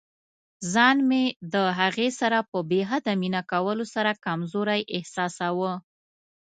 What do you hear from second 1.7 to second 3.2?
هغې سره په بې حده